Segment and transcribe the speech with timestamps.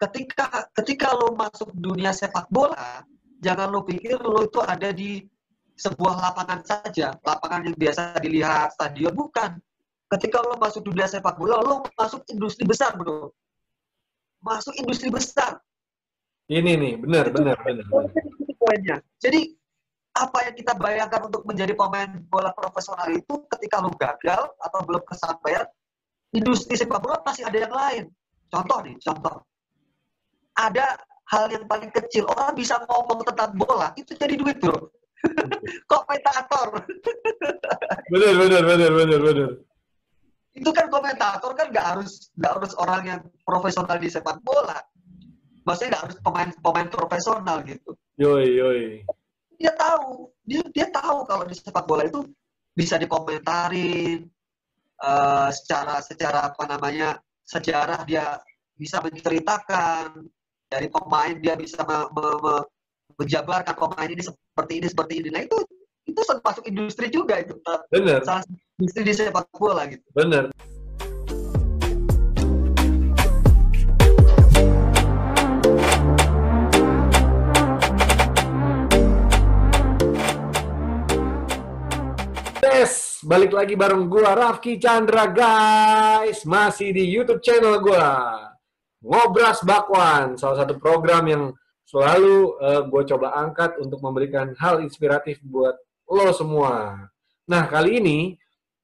[0.00, 3.04] ketika ketika lo masuk dunia sepak bola,
[3.44, 5.20] jangan lo pikir lo itu ada di
[5.76, 9.60] sebuah lapangan saja, lapangan yang biasa dilihat stadion bukan.
[10.10, 13.30] Ketika lo masuk dunia sepak bola, lo masuk industri besar, bro.
[14.40, 15.60] Masuk industri besar.
[16.50, 17.86] Ini nih, benar, benar, benar.
[18.58, 18.98] Poinnya.
[19.22, 19.54] Jadi
[20.10, 25.04] apa yang kita bayangkan untuk menjadi pemain bola profesional itu ketika lo gagal atau belum
[25.06, 25.64] kesampaian,
[26.34, 28.04] industri sepak bola pasti ada yang lain.
[28.50, 29.46] Contoh nih, contoh.
[30.58, 30.98] Ada
[31.30, 34.90] hal yang paling kecil, orang bisa ngomong tentang bola, itu jadi duit, bro.
[35.92, 36.82] komentator.
[38.08, 39.50] bener, bener, bener, bener, bener.
[40.50, 44.80] Itu kan komentator kan nggak harus nggak harus orang yang profesional di sepak bola.
[45.62, 47.94] Maksudnya nggak harus pemain pemain profesional gitu.
[48.18, 48.84] Yoi, yoi.
[49.60, 52.24] Dia tahu, dia dia tahu kalau di sepak bola itu
[52.74, 54.26] bisa dikomentarin
[55.04, 58.40] uh, secara secara apa namanya sejarah dia
[58.74, 60.24] bisa menceritakan
[60.70, 62.54] dari pemain dia bisa me, me, me,
[63.18, 65.28] menjabarkan pemain ini seperti ini seperti ini.
[65.34, 65.58] Nah itu
[66.06, 67.58] itu termasuk industri juga itu.
[67.90, 68.22] Benar.
[68.22, 68.46] Salah
[68.78, 70.06] industri di sepak bola gitu.
[70.14, 70.54] Benar.
[82.62, 88.38] Yes, balik lagi bareng gua Rafki Chandra guys, masih di YouTube channel gua.
[89.00, 91.44] Ngobras Bakwan, salah satu program yang
[91.88, 95.74] selalu uh, eh, gue coba angkat untuk memberikan hal inspiratif buat
[96.06, 97.08] lo semua.
[97.48, 98.18] Nah, kali ini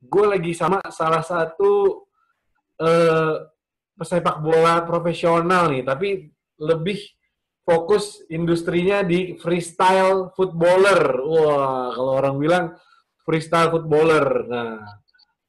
[0.01, 2.03] gue lagi sama salah satu
[2.81, 3.35] uh,
[3.95, 6.09] pesepak bola profesional nih, tapi
[6.59, 6.99] lebih
[7.67, 11.21] fokus industrinya di freestyle footballer.
[11.23, 12.65] Wah, kalau orang bilang
[13.23, 14.27] freestyle footballer.
[14.49, 14.81] Nah,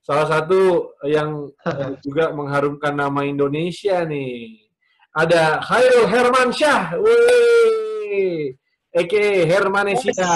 [0.08, 4.64] salah satu yang uh, juga mengharumkan nama Indonesia nih
[5.12, 8.54] ada Khairul Hermansyah, wih,
[8.94, 10.30] Eke Hermanesia.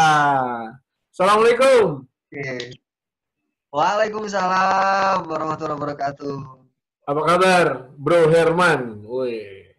[1.13, 2.03] Assalamualaikum.
[3.71, 6.35] Waalaikumsalam warahmatullahi wabarakatuh.
[7.05, 9.05] Apa kabar, Bro Herman?
[9.05, 9.69] Wih.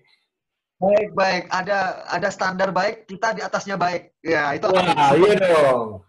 [0.78, 1.44] Baik, baik.
[1.50, 4.14] Ada ada standar baik, kita di atasnya baik.
[4.22, 4.70] Ya, itu.
[4.70, 6.06] Wah, iya dong.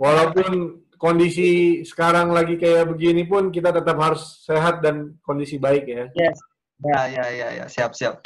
[0.00, 6.04] Walaupun kondisi sekarang lagi kayak begini pun kita tetap harus sehat dan kondisi baik ya.
[6.12, 6.36] Yes.
[6.80, 8.20] Ya, ya, ya, ya, siap, siap.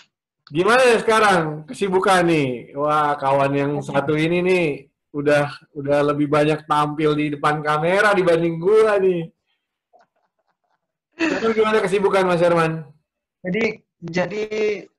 [0.51, 2.75] Gimana ya sekarang kesibukan nih?
[2.75, 4.67] Wah, kawan yang satu ini nih
[5.15, 9.31] udah udah lebih banyak tampil di depan kamera dibanding gua nih.
[11.15, 12.83] Terus gimana kesibukan Mas Herman?
[13.47, 14.45] Jadi jadi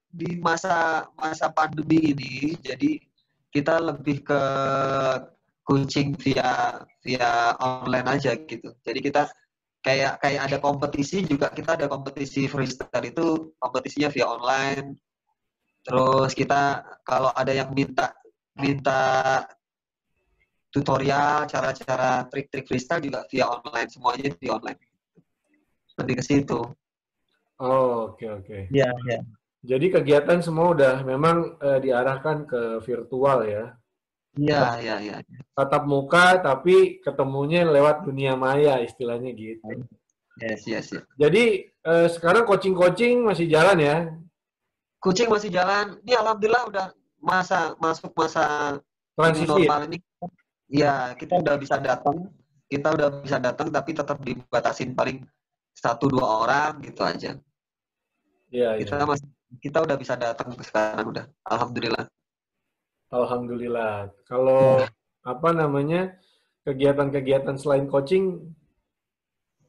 [0.10, 3.04] di masa masa pandemi ini, jadi
[3.52, 4.42] kita lebih ke
[5.66, 8.70] coaching via via online aja gitu.
[8.86, 9.26] Jadi kita
[9.82, 14.94] kayak kayak ada kompetisi juga kita ada kompetisi freestyle itu kompetisinya via online.
[15.82, 18.14] Terus kita kalau ada yang minta
[18.58, 19.42] minta
[20.70, 24.80] tutorial cara-cara trik-trik freestyle juga via online semuanya di online.
[25.98, 26.62] Lebih ke situ.
[27.58, 28.46] Oh oke okay, oke.
[28.46, 28.62] Okay.
[28.70, 29.22] ya ya.
[29.66, 33.74] Jadi kegiatan semua udah memang uh, diarahkan ke virtual ya
[34.36, 35.18] Iya, iya, iya.
[35.56, 39.88] Tatap muka tapi ketemunya lewat dunia maya istilahnya gitu.
[40.36, 41.04] Yes, yes, yes.
[41.16, 43.98] Jadi eh, sekarang coaching-coaching masih jalan ya?
[45.00, 45.96] Coaching masih jalan.
[46.04, 46.86] Ini alhamdulillah udah
[47.24, 48.76] masa masuk masa
[49.16, 49.98] transisi normal ini.
[50.68, 52.28] Iya, kita udah bisa datang.
[52.68, 55.24] Kita udah bisa datang tapi tetap dibatasin paling
[55.72, 57.40] satu dua orang gitu aja.
[58.52, 59.08] Iya, kita iya.
[59.08, 59.28] masih
[59.64, 61.26] kita udah bisa datang sekarang udah.
[61.48, 62.12] Alhamdulillah.
[63.14, 64.10] Alhamdulillah.
[64.26, 64.90] Kalau ya.
[65.26, 66.18] apa namanya
[66.66, 68.42] kegiatan-kegiatan selain coaching,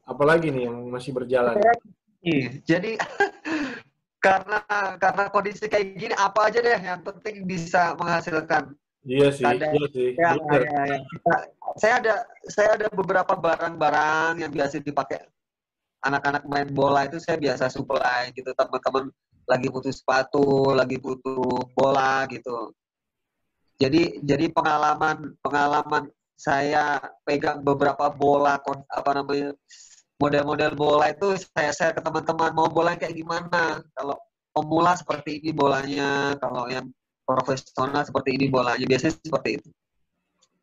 [0.07, 1.61] apalagi nih yang masih berjalan?
[2.25, 2.97] Iya, jadi
[4.25, 4.59] karena
[4.97, 8.73] karena kondisi kayak gini apa aja deh yang penting bisa menghasilkan.
[9.07, 10.09] Iya sih, ada, iya sih.
[10.19, 10.97] Ya, ya, ya.
[11.79, 12.15] saya ada
[12.51, 15.23] saya ada beberapa barang-barang yang biasa dipakai
[16.03, 19.07] anak-anak main bola itu saya biasa supply gitu teman-teman
[19.47, 22.75] lagi butuh sepatu, lagi butuh bola gitu
[23.77, 28.61] jadi jadi pengalaman pengalaman saya pegang beberapa bola
[28.93, 29.57] apa namanya
[30.17, 33.81] model-model bola itu saya share ke teman-teman mau bola kayak gimana?
[33.93, 34.17] Kalau
[34.53, 36.89] pemula seperti ini bolanya kalau yang
[37.25, 38.85] profesional seperti ini bolanya.
[38.85, 39.69] Biasanya seperti itu.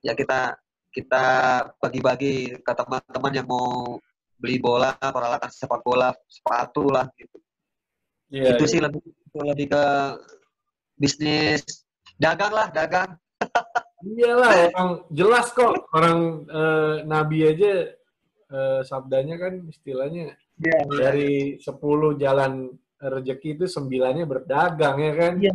[0.02, 0.58] Ya kita
[0.94, 1.24] kita
[1.78, 3.98] bagi-bagi ke teman-teman yang mau
[4.38, 7.38] beli bola peralatan sepak bola sepatu lah gitu.
[8.30, 8.70] Yeah, itu yeah.
[8.70, 9.02] sih lebih
[9.34, 9.84] lebih ke
[10.98, 11.83] bisnis
[12.16, 13.10] dagang lah dagang
[14.04, 17.92] iyalah orang jelas kok orang uh, nabi aja
[18.52, 22.70] uh, sabdanya kan istilahnya yeah, dari sepuluh jalan
[23.10, 25.34] rezeki itu sembilannya berdagang ya kan?
[25.40, 25.52] Iya.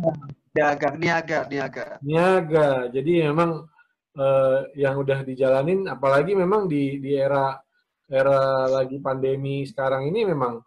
[0.50, 1.86] Dagang, niaga, niaga.
[2.02, 2.90] Niaga.
[2.90, 3.70] Jadi memang
[4.18, 7.54] eh, yang udah dijalanin, apalagi memang di di era
[8.10, 10.58] era lagi pandemi sekarang ini memang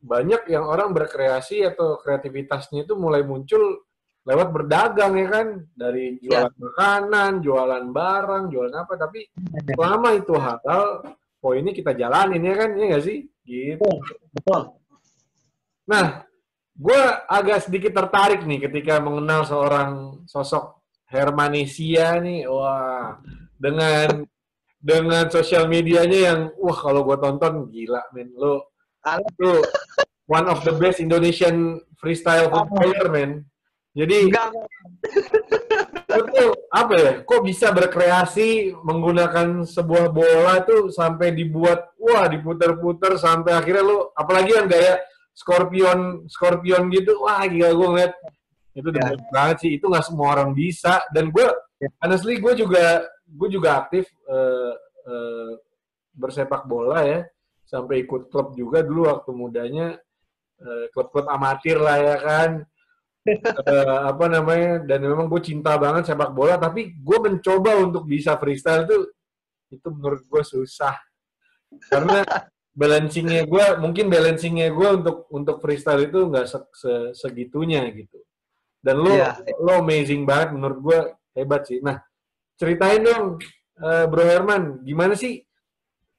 [0.00, 3.87] banyak yang orang berkreasi atau kreativitasnya itu mulai muncul
[4.28, 5.46] lewat berdagang ya kan?
[5.72, 8.92] Dari jualan makanan, jualan barang, jualan apa.
[9.00, 9.24] Tapi
[9.72, 13.24] selama itu halal, poinnya kita jalanin ya kan, ya nggak sih?
[13.48, 13.88] Gitu.
[14.36, 14.76] Betul.
[15.88, 16.28] Nah,
[16.76, 20.76] gue agak sedikit tertarik nih ketika mengenal seorang sosok
[21.08, 23.16] Hermanisia nih, wah
[23.56, 24.28] dengan
[24.76, 28.28] dengan sosial medianya yang wah kalau gue tonton gila men.
[28.36, 28.76] Lo
[29.40, 29.64] lo
[30.28, 33.48] one of the best Indonesian freestyle player men
[33.98, 34.54] jadi Enggak,
[36.08, 37.12] itu apa ya?
[37.26, 44.54] Kok bisa berkreasi menggunakan sebuah bola tuh sampai dibuat wah diputer-puter sampai akhirnya lu apalagi
[44.54, 45.02] yang gaya
[45.34, 48.14] scorpion scorpion gitu wah gila gue ngeliat
[48.78, 49.10] itu Ya.
[49.34, 51.46] banget sih itu nggak semua orang bisa dan gue
[51.78, 51.90] Ya.
[52.02, 54.74] honestly gue juga gue juga aktif eh,
[55.06, 55.52] eh,
[56.14, 57.22] bersepak bola ya
[57.66, 59.86] sampai ikut klub juga dulu waktu mudanya
[60.58, 62.50] eh, klub-klub amatir lah ya kan
[63.36, 68.34] eh, apa namanya dan memang gue cinta banget sepak bola tapi gue mencoba untuk bisa
[68.40, 68.96] freestyle itu
[69.68, 70.96] itu menurut gue susah
[71.92, 72.24] karena
[72.72, 78.18] balancingnya gue mungkin balancingnya gue untuk untuk freestyle itu nggak se- se- segitunya gitu
[78.80, 79.36] dan lo Iya.
[79.58, 80.98] lo amazing banget menurut gue
[81.36, 82.00] hebat sih nah
[82.56, 83.36] ceritain dong
[83.78, 85.42] eh, Bro Herman gimana sih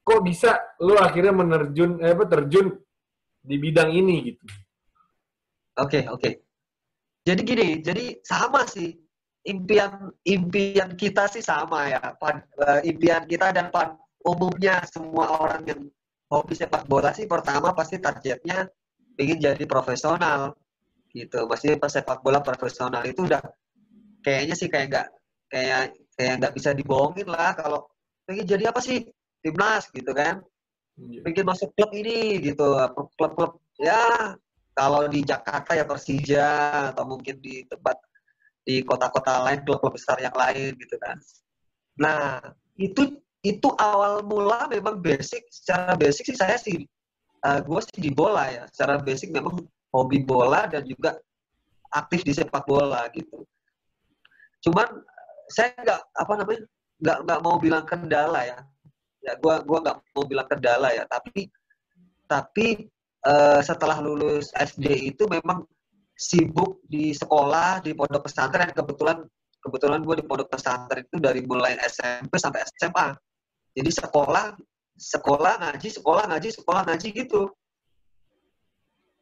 [0.00, 2.76] kok bisa lo akhirnya menerjun eh, apa terjun
[3.40, 4.44] di bidang ini gitu
[5.80, 6.49] Oke, oke.
[7.26, 8.96] Jadi gini, jadi sama sih.
[9.40, 12.00] Impian impian kita sih sama ya.
[12.20, 15.80] Pad- eh, impian kita dan pad- umumnya semua orang yang
[16.28, 18.68] hobi sepak bola sih pertama pasti targetnya
[19.16, 20.52] ingin jadi profesional
[21.16, 21.48] gitu.
[21.48, 23.40] Pasti pas sepak bola profesional itu udah
[24.20, 25.06] kayaknya sih kayak nggak
[25.48, 25.82] kayak
[26.20, 27.88] kayak nggak bisa dibohongin lah kalau
[28.28, 29.08] pengen jadi apa sih?
[29.40, 30.44] Timnas gitu kan.
[31.24, 32.76] Pengen masuk klub ini gitu.
[33.16, 34.36] Klub-klub ya
[34.80, 36.48] kalau di Jakarta ya Persija
[36.96, 38.00] atau mungkin di tempat
[38.64, 41.20] di kota-kota lain klub-klub besar yang lain gitu kan.
[42.00, 42.40] Nah
[42.80, 46.88] itu itu awal mula memang basic secara basic sih saya sih
[47.44, 48.64] gue sih di bola ya.
[48.72, 51.20] Secara basic memang hobi bola dan juga
[51.92, 53.44] aktif di sepak bola gitu.
[54.64, 54.88] Cuman
[55.52, 56.62] saya nggak apa namanya
[57.04, 58.58] nggak nggak mau bilang kendala ya.
[59.20, 61.04] Ya gua gua nggak mau bilang kendala ya.
[61.04, 61.52] Tapi
[62.24, 62.88] tapi
[63.26, 65.64] eh, setelah lulus SD itu memang
[66.14, 68.70] sibuk di sekolah di pondok pesantren.
[68.72, 69.24] Kebetulan
[69.60, 73.12] kebetulan gue di pondok pesantren itu dari mulai SMP sampai SMA
[73.74, 74.58] jadi sekolah
[74.98, 77.42] sekolah ngaji sekolah ngaji sekolah ngaji gitu.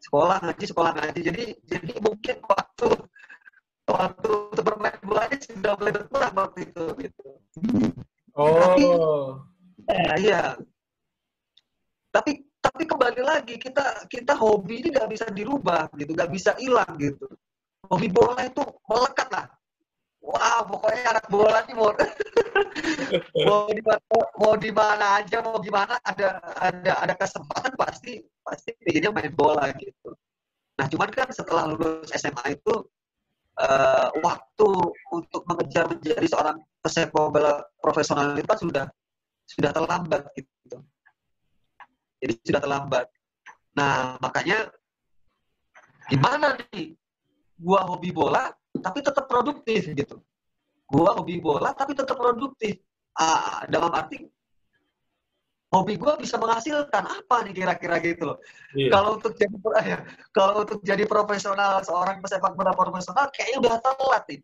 [0.00, 1.20] Sekolah ngaji sekolah ngaji.
[1.20, 2.88] Jadi jadi mungkin waktu
[3.88, 7.28] waktu untuk bermain bola sudah mulai berkurang waktu itu gitu.
[8.36, 9.44] Oh.
[9.88, 10.42] Ya, iya.
[12.12, 16.92] Tapi tapi kembali lagi kita kita hobi ini nggak bisa dirubah gitu, nggak bisa hilang
[17.00, 17.24] gitu.
[17.88, 19.46] Hobi bola itu melekat lah.
[20.20, 21.88] Wah, pokoknya anak bola nih mau
[23.48, 23.80] mau di
[24.36, 29.72] mau di mana aja mau gimana ada ada ada kesempatan pasti pasti pengennya main bola
[29.80, 30.12] gitu.
[30.76, 32.74] Nah, cuman kan setelah lulus SMA itu
[33.56, 34.70] eh, waktu
[35.16, 38.84] untuk mengejar menjadi seorang pesepak bola profesional itu kan sudah
[39.48, 40.84] sudah terlambat gitu.
[42.18, 43.06] Jadi sudah terlambat.
[43.78, 44.68] Nah, makanya
[46.10, 46.98] gimana nih?
[47.58, 50.22] Gua hobi bola tapi tetap produktif gitu.
[50.86, 52.78] Gua hobi bola tapi tetap produktif.
[53.18, 54.22] Ah, dalam arti
[55.68, 58.38] hobi gua bisa menghasilkan apa nih kira-kira gitu loh.
[58.72, 58.88] iya.
[58.94, 59.56] Kalau untuk jadi
[59.90, 59.98] ya,
[60.30, 64.40] kalau untuk jadi profesional seorang pesepak bola profesional kayaknya udah telat nih.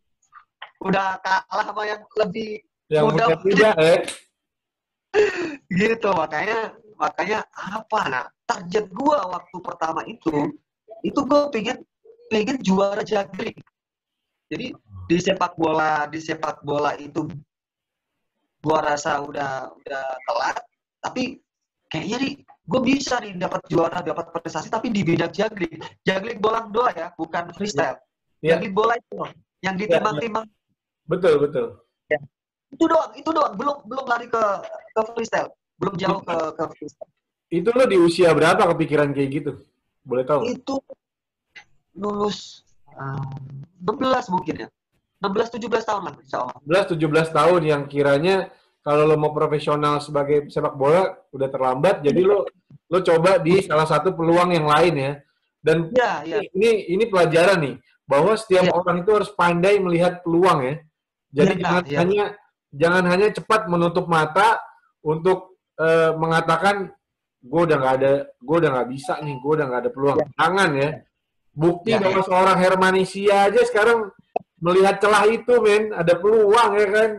[0.85, 2.51] Udah kalah sama yang lebih
[2.93, 3.33] yang muda
[3.81, 4.05] eh
[5.81, 10.53] gitu makanya makanya apa nah target gua waktu pertama itu
[11.03, 11.83] itu gua pengen
[12.31, 13.57] pengen juara jagling
[14.49, 14.77] jadi
[15.09, 17.29] di sepak bola di sepak bola itu
[18.65, 20.57] gua rasa udah udah telat.
[21.05, 21.37] Tapi
[21.93, 22.33] kayaknya nih
[22.65, 27.13] gue bisa nih dapat juara dapat prestasi tapi di bidang jagling jagling bola dua ya
[27.13, 28.01] bukan freestyle.
[28.41, 28.57] Iya.
[28.57, 30.49] jagling bola itu loh, yang ditimbang-timbang.
[31.05, 31.67] Betul betul.
[32.73, 33.53] Itu doang itu doang.
[33.55, 34.43] Belum belum lari ke
[34.97, 37.11] ke freestyle belum jauh ke ke freestyle
[37.51, 39.53] itu lo di usia berapa kepikiran kayak gitu
[40.03, 40.75] boleh tahu itu
[41.95, 43.39] lulus um,
[43.83, 44.69] 16 mungkin ya
[45.23, 48.51] 16 17 tahun lah insya Allah 16 17 tahun yang kiranya
[48.85, 52.45] kalau lo mau profesional sebagai sepak bola udah terlambat jadi lo
[52.91, 55.13] lo coba di salah satu peluang yang lain ya
[55.65, 56.45] Dan Ya, ya.
[56.53, 58.73] ini ini pelajaran nih bahwa setiap Iya.
[58.77, 60.75] orang itu harus pandai melihat peluang ya.
[61.33, 61.99] Jadi Iya, jangan iya.
[62.05, 62.25] hanya
[62.69, 64.61] jangan hanya cepat menutup mata
[65.01, 66.91] untuk eh, mengatakan
[67.45, 70.19] gue udah nggak ada, gue udah nggak bisa nih, gue udah nggak ada peluang.
[70.39, 70.91] Jangan ya.
[71.55, 74.11] Bukti Iya, bahwa seorang Hermanisia aja sekarang
[74.59, 77.11] melihat celah itu, men, ada peluang ya kan?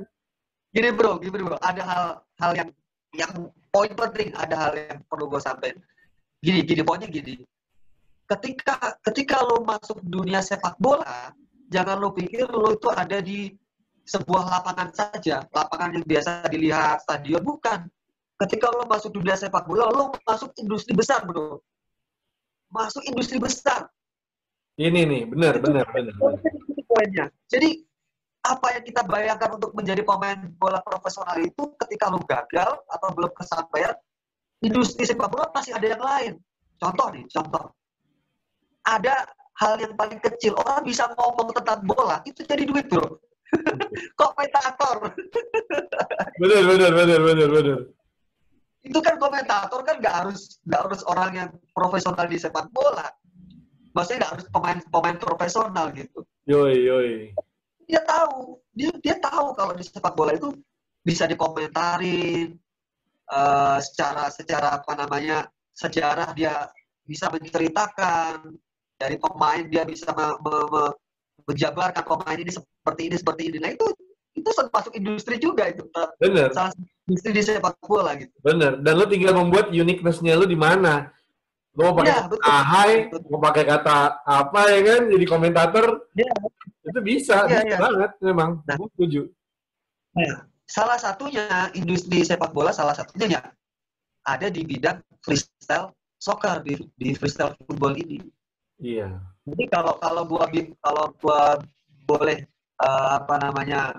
[0.76, 2.06] Gini bro, gini bro, ada hal
[2.42, 2.70] hal yang
[3.16, 3.32] yang
[3.72, 5.80] poin penting, ada hal yang perlu gue sampaikan.
[6.44, 7.40] Gini, gini poinnya gini.
[8.28, 11.32] Ketika ketika lo masuk dunia sepak bola,
[11.72, 13.56] jangan lo pikir lo itu ada di
[14.04, 17.88] sebuah lapangan saja, lapangan yang biasa dilihat stadion bukan.
[18.36, 21.64] Ketika lo masuk dunia sepak bola, lo masuk industri besar bro.
[22.68, 23.88] Masuk industri besar.
[24.76, 26.16] Ini nih, benar, benar, benar.
[26.84, 27.32] poinnya.
[27.48, 27.80] Jadi
[28.44, 33.32] apa yang kita bayangkan untuk menjadi pemain bola profesional itu ketika lu gagal atau belum
[33.32, 33.96] kesampaian,
[34.60, 36.34] industri sepak bola pasti ada yang lain.
[36.76, 37.72] Contoh nih, contoh.
[38.84, 39.16] Ada
[39.64, 43.16] hal yang paling kecil, orang bisa ngomong tentang bola, itu jadi duit bro.
[44.20, 45.16] Komentator.
[46.36, 47.80] Benar, benar, benar, benar, benar.
[48.86, 53.10] Itu kan komentator kan nggak harus nggak harus orang yang profesional di sepak bola.
[53.98, 56.22] Maksudnya nggak harus pemain pemain profesional gitu.
[56.46, 57.14] Yoi, yoi.
[57.86, 60.54] dia tahu dia dia tahu kalau di sepak bola itu
[61.06, 62.58] bisa dikomentarin
[63.30, 65.46] eh, secara secara apa namanya
[65.78, 66.66] sejarah dia
[67.06, 68.58] bisa menceritakan
[68.98, 70.96] dari pemain dia bisa me- me- me-
[71.46, 73.86] menjabarkan pemain ini seperti ini seperti ini nah itu
[74.46, 75.82] itu masuk industri juga itu
[76.22, 76.72] Benar, salah
[77.10, 78.78] industri di sepak bola gitu benar.
[78.78, 81.10] Dan lo tinggal membuat uniqueness-nya lo di mana.
[81.74, 82.46] Lo mau pakai kata betul.
[82.48, 83.30] ahai, Betul.
[83.34, 85.86] mau pakai kata apa ya kan, jadi komentator,
[86.16, 86.32] Iya.
[86.88, 87.78] itu bisa, Iya, bisa iya.
[87.82, 88.50] banget memang.
[88.64, 88.76] Nah.
[88.80, 89.22] Gue setuju.
[90.66, 93.42] salah satunya industri sepak bola salah satunya ya
[94.26, 98.24] ada di bidang freestyle soccer di, di freestyle football ini
[98.82, 99.24] Iya.
[99.46, 100.50] Jadi kalau kalau gua
[100.84, 101.60] kalau gua
[102.04, 102.44] boleh
[102.82, 103.96] eh, apa namanya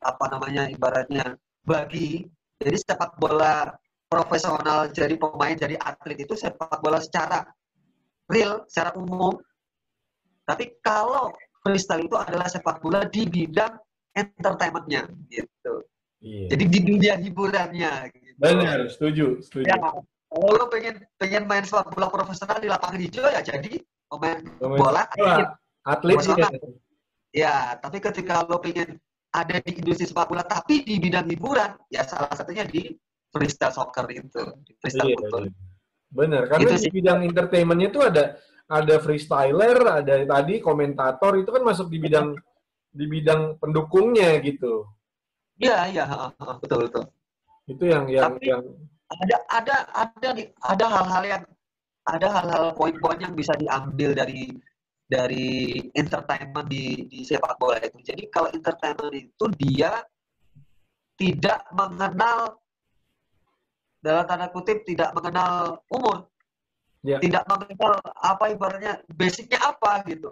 [0.00, 2.24] apa namanya ibaratnya bagi
[2.60, 3.72] jadi sepak bola
[4.10, 7.46] profesional jadi pemain jadi atlet itu sepak bola secara
[8.30, 9.36] real secara umum.
[10.46, 11.30] Tapi kalau
[11.62, 13.76] freestyle itu adalah sepak bola di bidang
[14.16, 15.74] entertainmentnya gitu.
[16.20, 16.52] Iya.
[16.52, 17.92] Jadi di dunia hiburannya.
[18.12, 18.38] Gitu.
[18.40, 19.68] Benar, setuju, setuju.
[19.68, 23.78] Ya, kalau lo pengen pengen main sepak bola profesional di lapangan hijau ya jadi
[24.10, 25.46] pemain Pemain bola bola.
[25.86, 26.18] atlet.
[26.18, 26.18] Atlet.
[27.30, 28.98] Ya, tapi ketika lo pengen
[29.30, 32.90] ada di industri sepak bola tapi di bidang hiburan, ya salah satunya di
[33.30, 35.44] freestyle soccer itu, di freestyle Iya, football.
[35.46, 35.52] iya.
[36.10, 36.90] Benar, karena Itu di sih.
[36.90, 38.24] bidang entertainment-nya itu ada
[38.66, 42.34] ada freestyler, ada tadi komentator itu kan masuk di bidang
[42.90, 44.82] di bidang pendukungnya gitu.
[45.62, 46.04] Iya, iya,
[46.58, 47.04] betul betul.
[47.70, 48.62] Itu yang yang Tapi- yang
[49.10, 50.28] Ada ada ada
[50.70, 51.42] ada hal-hal yang
[52.06, 54.54] ada hal-hal poin-poin yang bisa diambil dari
[55.10, 57.98] dari entertainment di di sepak bola itu.
[57.98, 59.98] Jadi kalau entertainment itu dia
[61.18, 62.54] tidak mengenal
[63.98, 66.30] dalam tanda kutip tidak mengenal umur.
[67.02, 67.18] Ya.
[67.18, 70.30] Tidak mengenal apa ibaratnya basicnya apa gitu.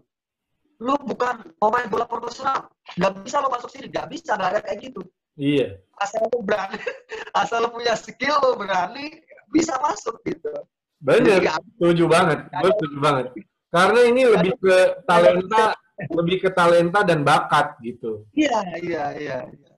[0.78, 4.78] Lu bukan pemain bola profesional, nggak bisa lo masuk sini, nggak bisa, nggak ada kayak
[4.78, 5.02] gitu.
[5.34, 5.74] iya.
[5.98, 6.78] Asal lu berani,
[7.42, 9.18] asal lu punya skill, lu berani,
[9.50, 10.54] bisa masuk gitu.
[11.02, 11.42] Benar,
[11.74, 12.38] setuju banget.
[12.62, 13.26] Gue setuju banget.
[13.68, 15.76] Karena ini lebih ke talenta,
[16.08, 18.24] lebih ke talenta dan bakat gitu.
[18.32, 19.38] Iya, iya, iya.
[19.48, 19.72] iya.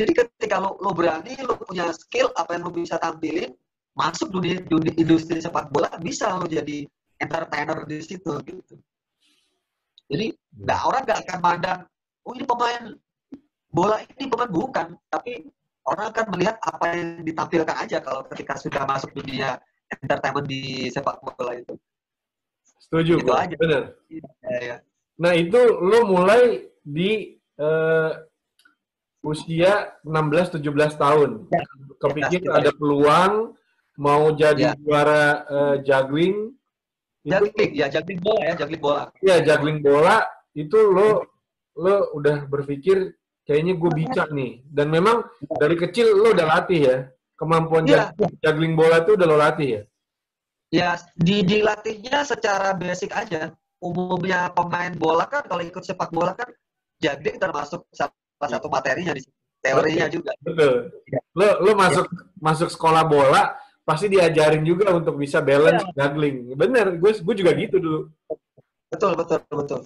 [0.00, 3.52] Jadi ketika lo, lo berani, lo punya skill, apa yang lo bisa tampilin,
[3.92, 6.88] masuk dunia, dunia industri sepak bola, bisa lo jadi
[7.20, 8.80] entertainer di situ gitu.
[10.08, 11.80] Jadi nggak orang nggak akan mandang,
[12.24, 12.82] oh ini pemain
[13.70, 15.46] bola ini pemain bukan, tapi
[15.84, 19.60] orang akan melihat apa yang ditampilkan aja kalau ketika sudah masuk dunia
[20.00, 21.76] entertainment di sepak bola itu.
[22.90, 23.46] Setuju, Itu gua.
[23.46, 23.54] aja.
[23.54, 23.82] benar.
[24.10, 24.28] Iya,
[24.60, 24.76] iya.
[25.16, 26.42] Nah itu lo mulai
[26.82, 28.10] di eh,
[29.20, 30.58] usia 16-17
[30.96, 31.30] tahun.
[31.48, 31.62] Ya.
[32.00, 32.52] Kepikir Ya, ya.
[32.58, 33.52] ada peluang
[33.94, 34.74] mau jadi Ya.
[34.74, 36.56] juara eh, juggling.
[37.20, 39.02] Itu, Juggling, ya juggling bola ya, juggling bola.
[39.20, 40.16] ya juggling bola
[40.56, 41.28] itu lo
[41.76, 43.12] lo udah berpikir
[43.44, 44.64] kayaknya gue bisa nih.
[44.64, 45.28] Dan memang
[45.60, 46.96] dari kecil lo udah latih ya
[47.36, 48.16] kemampuan Iya.
[48.16, 49.82] jag- juggling bola itu udah lo latih ya.
[50.70, 53.50] Ya, di dilatihnya secara basic aja.
[53.82, 56.46] Umumnya pemain bola kan kalau ikut sepak bola kan
[57.00, 58.12] juggling termasuk salah
[58.46, 59.24] satu materinya di
[59.58, 60.30] teorinya juga.
[60.44, 60.94] Betul.
[61.10, 61.20] Ya.
[61.34, 62.06] Lo lo masuk
[62.38, 66.06] masuk sekolah bola pasti diajarin juga untuk bisa balance Iya.
[66.06, 66.54] juggling.
[66.54, 68.00] Bener, gue gue juga gitu dulu.
[68.92, 69.80] Betul, betul, betul.